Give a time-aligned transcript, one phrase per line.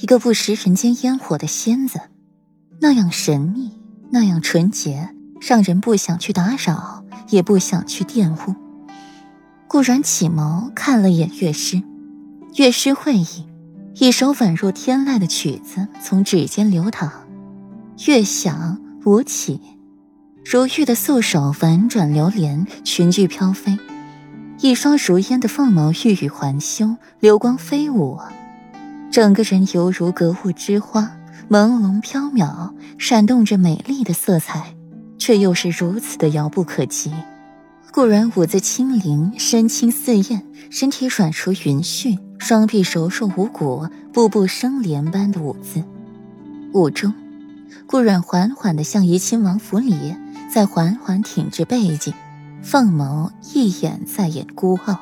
[0.00, 2.00] 一个不食人间烟火的仙子，
[2.80, 3.72] 那样神秘，
[4.10, 8.54] 那样纯洁，让人不想去打扰，也不想去玷污。
[9.66, 11.82] 顾然起眸看了眼乐师，
[12.54, 13.48] 乐师会意，
[13.96, 17.10] 一首宛若天籁的曲子从指尖流淌，
[18.06, 19.60] 乐响舞起，
[20.44, 23.76] 如玉的素手婉转流连，裙裾飘飞，
[24.60, 28.16] 一双如烟的凤眸欲语还休，流光飞舞，
[29.10, 31.10] 整个人犹如格物之花，
[31.48, 34.74] 朦胧飘渺，闪动着美丽的色彩，
[35.18, 37.12] 却又是如此的遥不可及。
[37.90, 45.82] 顾然舞姿轻灵，身轻似燕，身体软如云絮，双臂柔弱无骨，步步生莲般的舞姿。
[46.74, 47.14] 舞中，
[47.86, 50.14] 顾然缓缓地向怡亲王府里，
[50.52, 52.12] 再缓缓挺直背脊，
[52.62, 55.00] 凤眸一眼再眼孤傲，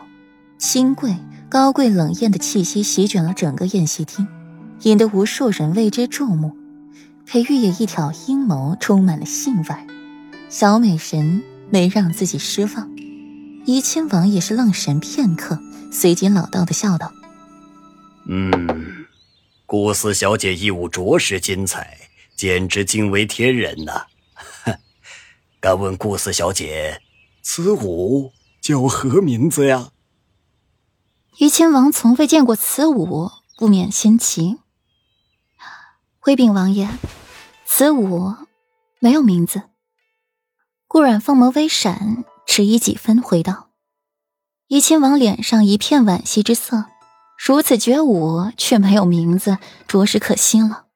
[0.59, 1.17] 清贵、
[1.49, 4.27] 高贵、冷艳的气息席卷了整个宴席厅，
[4.83, 6.57] 引得无数人为之注目。
[7.25, 9.67] 裴玉也一挑阴眸，充满了性味，
[10.49, 11.43] 小美人。
[11.69, 12.89] 没让自己失望，
[13.65, 15.59] 怡亲王也是愣神片刻，
[15.91, 17.13] 随即老道的笑道
[18.29, 19.05] ：“嗯，
[19.67, 21.99] 顾四小姐一舞着实精彩，
[22.37, 24.07] 简直惊为天人呐！
[25.59, 27.01] 敢问顾四小姐，
[27.43, 29.89] 此舞叫何名字呀？”
[31.39, 34.57] 怡亲王从未见过此舞，不免心奇。
[36.19, 36.89] 回禀王爷，
[37.67, 38.35] 此舞
[39.01, 39.65] 没有名字。
[40.89, 43.69] 顾阮凤眸微闪，迟疑几分，回道
[44.69, 46.87] ：“怡亲王脸上一片惋惜之色，
[47.37, 50.87] 如此绝舞却没有名字，着实可惜了。”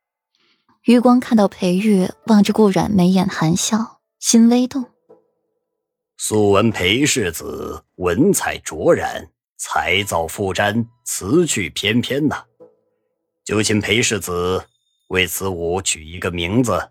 [0.85, 4.87] 余光看到裴玉望着顾阮，眉眼含笑，心微动。
[6.17, 12.45] 素闻裴世子文采卓然，才造复瞻，词句翩翩呐。
[13.45, 14.65] 就请裴世子
[15.09, 16.91] 为此舞取一个名字，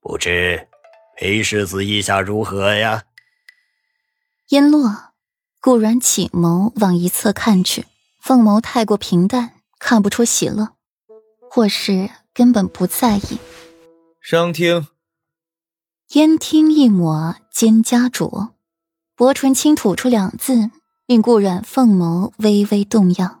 [0.00, 0.68] 不知。
[1.16, 3.04] 裴世子意下如何呀？
[4.50, 5.14] 烟落，
[5.62, 7.86] 顾然起眸往一侧看去，
[8.20, 10.74] 凤眸太过平淡，看不出喜乐，
[11.50, 13.38] 或是根本不在意。
[14.20, 14.88] 商听。
[16.10, 18.54] 烟听一抹蒹葭灼，
[19.14, 20.70] 薄唇轻吐出两字，
[21.06, 23.40] 令顾然凤眸微微动漾。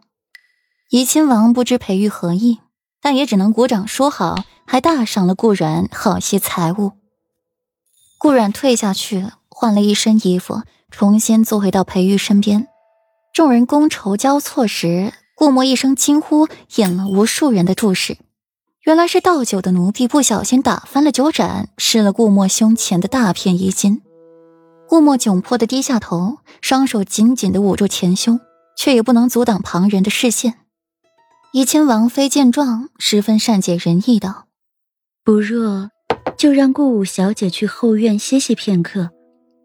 [0.90, 2.60] 怡亲王不知裴玉何意，
[3.02, 6.92] 但也只能鼓掌说好，还大赏了顾然好些财物。
[8.18, 10.62] 顾阮退下去，换了一身衣服，
[10.92, 12.68] 重新坐回到裴玉身边。
[13.34, 18.16] 众人觥筹交错时，顾墨一声惊呼，引了无数人的注视。
[18.84, 24.02] 原来是倒酒的奴婢不小心打翻了酒盏，湿了顾墨胸前的大片衣襟。
[24.88, 28.40] 顾墨窘迫的低下头，双手紧紧的捂住前胸，
[28.76, 30.60] 却也不能阻挡旁人的视线。
[31.52, 34.46] 怡亲王妃见状，十分善解人意道
[35.24, 35.90] ：“不若……”
[36.36, 39.08] 就让顾五小姐去后院歇息片刻，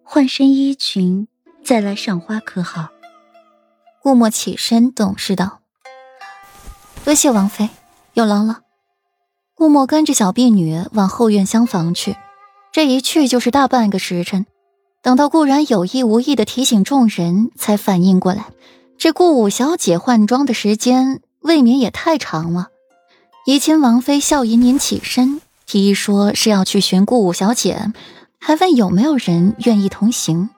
[0.03, 1.27] 换身衣裙，
[1.65, 2.87] 再来赏花，可好？
[4.01, 5.59] 顾墨起身，懂事道
[7.03, 7.69] ：“多谢王妃，
[8.13, 8.61] 有劳了。”
[9.53, 12.15] 顾墨跟着小婢女往后院厢房去，
[12.71, 14.45] 这一去就是大半个时辰。
[15.01, 18.45] 等到顾然有意无意的提醒众人，才反应过来，
[18.97, 22.67] 这顾五小姐换装的时间未免也太长了。
[23.45, 25.41] 怡亲王妃笑吟吟起身。
[25.65, 27.93] 提议说是要去寻顾五小姐，
[28.39, 30.49] 还问有没有人愿意同行。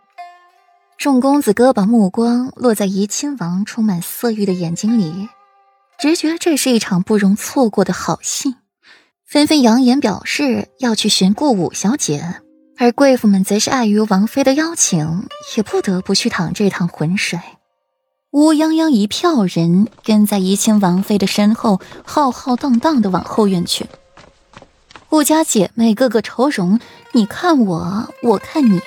[0.98, 5.30] 众公子哥把目光落在怡亲王充满色欲的眼睛里，
[6.00, 8.56] 直觉这是一场不容错过的好戏，
[9.24, 12.42] 纷纷扬言表示要去寻顾五小姐。
[12.78, 17.40] 而贵妇们则是碍于王妃的邀请，也不得不去淌这趟浑水。
[18.32, 23.86] 乌泱泱一票人跟在怡亲王妃的身后，浩浩荡荡的往后院去。
[25.08, 26.80] 顾家姐妹个个愁容，
[27.12, 28.82] 你看我，我看你，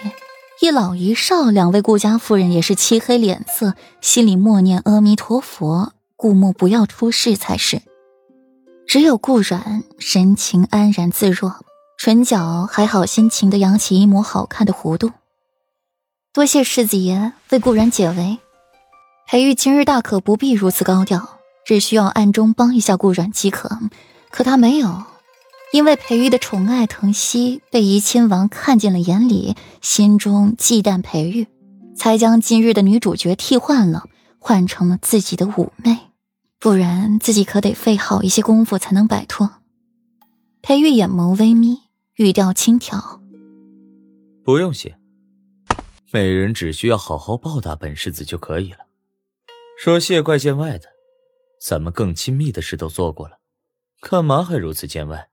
[0.61, 7.83] 一老一少，两位顾家夫人也是漆黑脸色，心里默念阿弥陀佛，顾墨不要出事才是。
[8.89, 11.65] 只有顾软神情安然自若，
[11.99, 15.13] 唇角还好心情的扬起一抹好看的弧度。
[16.33, 18.39] 多谢世子爷为顾然解围，
[19.27, 23.79] 裴玉今日大可不必如此高调，只需要暗中帮一下顾然即可。
[24.31, 25.05] 可他没有。
[25.73, 31.49] 因为裴玉的宠爱疼惜被怡亲王看进了眼里，心中忌惮裴玉，
[31.97, 34.05] 才将今日的女主角替换了，
[34.39, 35.99] 换成了自己的妩媚。
[36.61, 39.51] 不然自己可得费好一些功夫才能摆脱。
[40.63, 41.81] 裴玉眼眸微眯，
[42.17, 43.21] 语调轻佻
[44.43, 44.97] ：“不用谢，
[46.11, 48.87] 美人只需要好好报答本世子就可以了。
[49.79, 50.89] 说谢怪见外的，
[51.61, 53.39] 咱们更亲密的事都做过了，
[54.01, 55.29] 干嘛还如此见外？